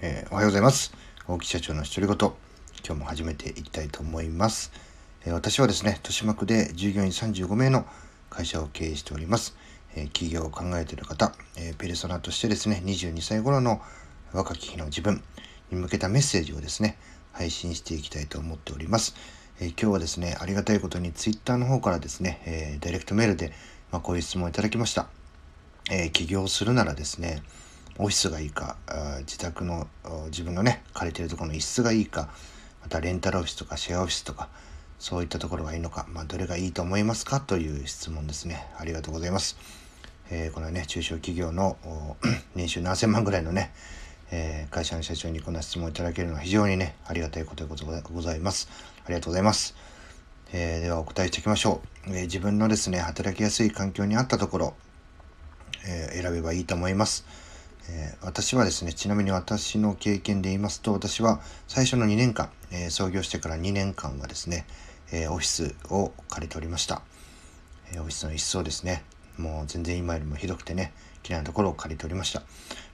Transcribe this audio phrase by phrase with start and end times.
[0.00, 0.92] えー、おはようございます。
[1.26, 2.16] 大木社長の独り言。
[2.86, 4.70] 今日も始めていきたいと思います。
[5.24, 7.84] えー、私はですね、豊島区で従業員35名の
[8.30, 9.56] 会社を経営しております。
[9.96, 13.82] えー、企業を考えている方、えペルソナとしてですね、22歳頃の
[14.32, 15.20] 若き日の自分
[15.72, 16.96] に向けたメッセージをですね、
[17.32, 19.16] 配信していきたいと思っております。
[19.58, 23.52] え今日はですね、ありがたいことに Twitter の方からですね、えダイレクトメールで、
[23.90, 25.08] まあ、こういう質問をいただきました。
[25.90, 27.42] え起業するならですね、
[27.98, 28.76] オフィスがいいか、
[29.20, 29.88] 自宅の
[30.26, 32.30] 自分のね、借りてるところの一室がいいか、
[32.82, 34.48] またレンタルオフィスとかシェアオフィスとか、
[34.98, 37.40] そういったところがいいのか、まあ、どれがいいと思いますか？
[37.40, 38.68] という質問ですね。
[38.78, 39.56] ありがとうございます。
[40.30, 41.76] えー、このね、中小企業の
[42.54, 43.72] 年収何千万ぐらいのね、
[44.30, 48.68] えー、会社の社長にこんな質問をいただけるのは非常にね、ありがたいことでございます。
[49.04, 49.74] ありがとうございます。
[50.52, 54.74] えー、ではお答えしていきましょう、え自分のですね、働きやすい環境にあったところ、
[55.86, 57.24] え選べばいいと思います。
[57.90, 64.66] え、私はですね、ちなみに私の経験で言いますと、私は最初の2年間、えー、創業してから2年間はですね、
[65.10, 67.02] えー、オフィスを借りておりました。
[67.90, 69.04] えオフィスの一層ですね、
[69.38, 70.92] もう全然今よりもひどくてね、
[71.26, 72.42] 嫌いなところを借りておりました。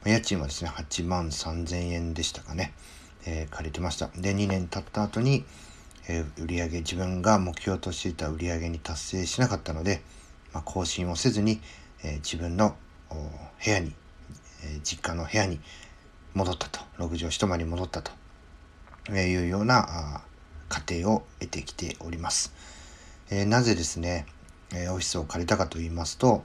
[0.04, 2.72] ま、家賃はですね、8万3000円でしたかね、
[3.26, 4.08] え借りてました。
[4.16, 5.44] で、2年経った後に、
[6.06, 10.02] え売上自分が目標としていた売上に達成しなかったので、
[10.52, 11.60] まあ、更新をせずに、
[12.04, 12.76] え自分の
[13.10, 13.92] 部屋に
[14.82, 15.60] 実家の部屋に
[16.34, 18.12] 戻ったと6畳一間に戻ったと
[19.12, 20.22] いうような
[20.68, 22.52] 過程を得てきております。
[23.30, 24.26] えなぜですね、
[24.74, 26.44] えオフィスを借りたかと言いますと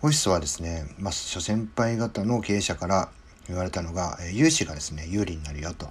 [0.00, 3.08] オフィスはですね、まあ、諸先輩方の経営者から
[3.48, 5.88] 言われたのが、え融資がですね有利になるよと。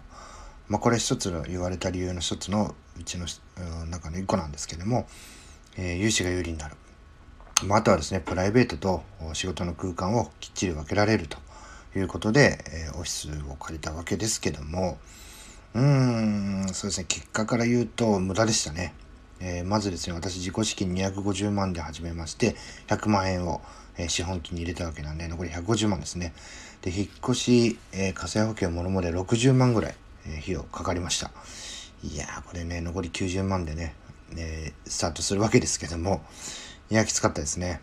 [0.70, 3.26] まあ、これ一つの言われた理由の一つのうちの
[3.90, 5.08] 中の一個なんですけども、
[5.78, 6.76] え、融資が有利になる。
[7.66, 11.38] まあ、あとはですね、プライベートと仕事の空間をきっちり分けられると。
[11.98, 14.98] いうことで、えー、オフィスを借りたわけですけども、
[15.74, 18.94] うーん、そうですね、結果から言うと無駄でしたね。
[19.40, 22.56] えー、まずですね、私自己資金250万で始めまして、
[22.88, 23.62] 100万円を、
[23.98, 26.34] えー、資本金に入れたわけなんで、残り150万ですね。
[26.82, 29.96] で、引っ越し、えー、火災保険もろもろで60万ぐらい、
[30.26, 31.32] えー、費用かかりました。
[32.04, 33.96] いやー、これね、残り90万でね、
[34.36, 36.22] えー、スタートするわけですけども、
[36.90, 37.82] いや、きつかったですね。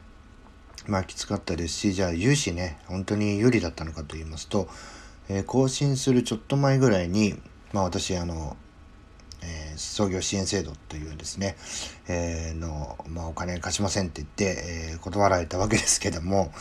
[0.87, 4.69] まあきつかったですし、じゃあ融資ね、本当に有利だったのかと言いますと、
[5.29, 7.41] えー、更新するちょっと前ぐらいに、
[7.73, 8.57] まあ私、あの、
[9.43, 11.57] えー、創業支援制度というですね、
[12.09, 16.53] えー、の、まあお金貸しませんって言って、えー、断られたわけですけども、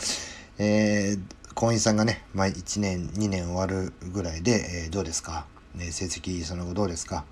[0.58, 7.24] えー、婚姻さんがね、まあ1年、2年終わるぐらいで、えー、どうですか、ね、成績その後どうですか？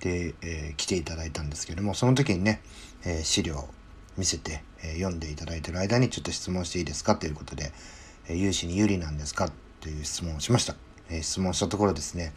[0.00, 2.60] で、えー、来ていただいたんですけども、その時にね、
[3.04, 3.68] えー、資料
[4.16, 7.72] 見せて、え読んでいただいてる間にちょっと質問していいですかということで、
[8.28, 9.50] え融資に有利なんですか
[9.80, 10.74] という質問をしました。
[11.10, 12.32] え質問したところですね、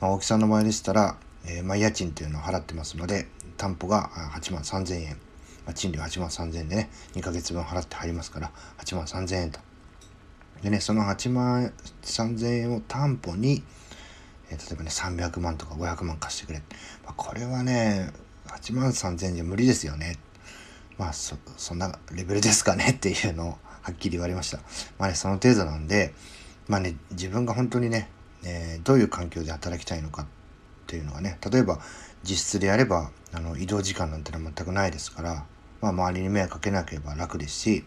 [0.00, 1.16] まあ、大木さんの場合でしたら、
[1.46, 5.10] えまあ、家賃というのを払ってますので、担保が8万3000円、
[5.64, 9.60] まあ、賃料8万3000円でね、2ヶ月分払って入りますから、8万3000円と。
[10.62, 11.72] でね、その8万
[12.02, 13.62] 3000円を担保に、
[14.50, 16.60] えー、例えばね、300万とか500万貸してくれ。
[17.04, 18.10] まあ、これはね、
[18.46, 20.18] 8万3000円じゃ無理ですよね。
[20.98, 24.58] まあそ、そんなレベルですかねっていうのをはっきり言われました。
[24.98, 26.14] まあね、その程度なんで、
[26.68, 28.10] まあね、自分が本当にね、
[28.44, 30.26] えー、どういう環境で働きたいのかっ
[30.86, 31.78] ていうのはね、例えば
[32.22, 35.46] 実質でやれば、あの、移動時間なんてのは全くないですから、
[35.80, 37.84] まあ、周りに迷惑かけなければ楽ですし、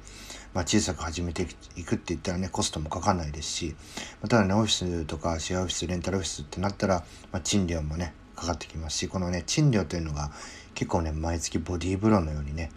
[0.53, 3.75] まあ、小さく始めていくって言ったらね、コストもかかんないですし、
[4.21, 10.31] まあ、ただね、オフィスとかシェアオフィス、レンタルオフィスってなったら、まあ、賃料もね、かかってきますし、このね、賃料というのが
[10.73, 12.71] 結構ね、毎月ボディーブローのようにね、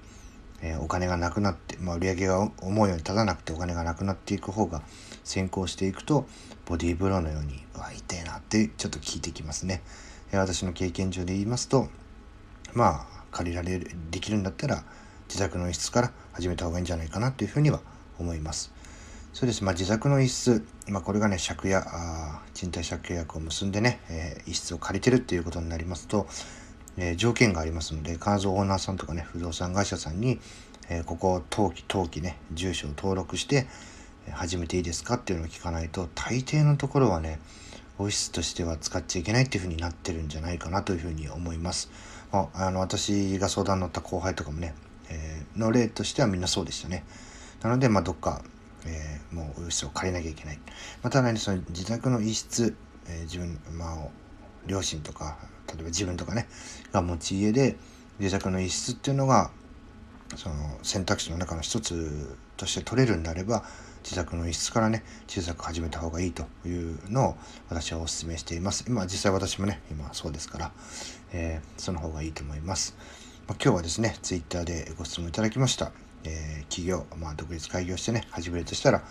[0.62, 4.82] え、お金がなくなって、まあ、売り上げが思うように立たなくてお金がなくなっていく方が
[5.24, 6.26] 先行していくと
[6.66, 9.82] ボディーブローのようにうわ痛いなってちょっと聞いてきますね、
[10.32, 11.88] え、私の経験上で言いますと
[12.72, 14.84] まあ借りられるできるんだったら
[15.28, 17.80] 自宅の一室から始めた方がいいんじゃないかなというふうには
[18.18, 18.72] 思います
[19.32, 19.64] そうです。
[19.64, 21.82] まあ、自宅の一室、まあ、これがね、借家、
[22.52, 26.26] 賃貸借契約を結んでね、えー、一室を借りてるっていうことになりますと、
[26.96, 30.40] えー、条件がありますので、必ずオーナーさんとかね、不動産会社さんに、
[30.88, 33.66] えー、ここを登記、登記ね、住所を登録して、
[34.30, 37.40] 始めていいですかっていうのを聞かないと、大抵のところはね、
[37.98, 41.90] オフィスとしては使っちゃいけないっていうふうになってるんじゃないかなというふうに思います。
[42.32, 44.74] ああの私が相談に乗った後輩とかもね、
[45.10, 47.04] えー、の例としてはみんなそうでしたね。
[47.62, 48.42] なので、まあ、どっか、
[48.86, 50.58] えー、もうオフィスを借りなきゃいけない。
[51.02, 52.74] またね、その自宅の一室、
[53.06, 53.96] えー、自分、まあ、
[54.66, 55.38] 両親とか
[55.68, 56.48] 例えば自分とかね
[56.92, 57.76] が持ち家で
[58.18, 59.50] 自宅の一室っていうのが
[60.36, 63.64] その選択肢の中の一つとして取れるんであれば
[64.02, 67.36] 自宅の一室からね小さく始めた方がいいというのを
[67.68, 68.84] 私はお勧めしています。
[68.88, 70.72] 今実際私もね今そうですから、
[71.32, 72.96] えー、その方がいいと思います、
[73.46, 75.92] まあ、今日はですね Twitter でご質問いただきました、
[76.24, 79.02] えー、企業、まあ、独立開業してね始めるとしたら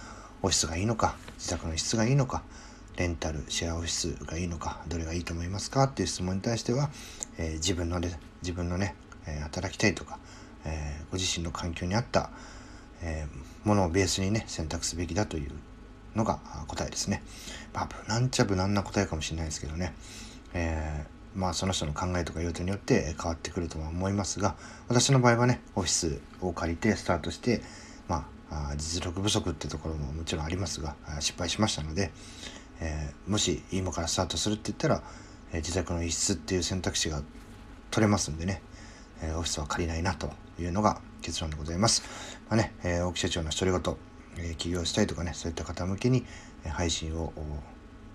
[0.41, 2.43] オフィスがいいのか自宅の一室がいいのか
[2.97, 5.83] レンタルシェアオフィスがいいのかどれがいいと思いますか？
[5.83, 6.89] っていう質問に対しては、
[7.37, 8.95] えー、自分のね自分のね、
[9.27, 10.19] え働きたいとか、
[10.65, 12.31] えご自身の環境に合った、
[13.01, 13.27] え
[13.63, 15.51] ものをベースにね選択すべきだという
[16.15, 17.23] のが答えですね。
[17.73, 19.93] まあ、無難ちゃ無難な答えかもしれないですけどね。
[20.53, 24.55] えー、まあその人の考えとか用途によって変わってくるとは思いますが
[24.89, 27.61] 私の場合はねオフィスを借りてスタートして
[28.09, 32.11] まあ実力不足ってところももちろんありますが失敗しましたので、
[32.81, 35.03] えー、もし今からスタートするって言ったら、
[35.51, 37.21] えー、自宅の一室っていう選択肢が
[37.91, 38.61] 取れますんでね、
[39.21, 42.03] えー、オフィスは借りないなというのが結論でございます。
[42.49, 43.95] まあね、えー、大木社長の独り言、
[44.37, 46.25] えー、起業したいとかね、そういった方向けに、
[46.63, 47.33] 配信を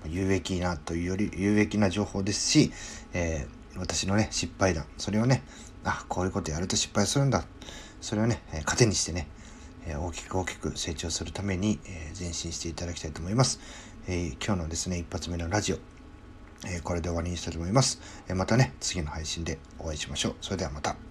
[0.06, 2.72] 有益なというより有益な情報ですし、
[3.12, 5.42] えー、私のね、失敗談、それをね、
[5.84, 7.44] あ、こういうことやると失敗するんだ。
[8.00, 9.28] それをね、え、糧にしてね、
[9.86, 11.78] 大きく大きく成長するために、
[12.18, 13.60] 前進していただきたいと思います。
[14.08, 15.78] え今日のですね、一発目のラジオ、
[16.64, 18.00] えこれで終わりにしたいと思います。
[18.28, 20.36] えまたね、次の配信でお会いしましょう。
[20.40, 21.05] それではまた。